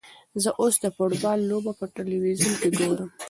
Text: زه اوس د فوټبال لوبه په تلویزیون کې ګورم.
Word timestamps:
زه 0.43 0.49
اوس 0.61 0.75
د 0.83 0.85
فوټبال 0.95 1.39
لوبه 1.49 1.71
په 1.79 1.85
تلویزیون 1.97 2.53
کې 2.61 2.69
ګورم. 2.79 3.09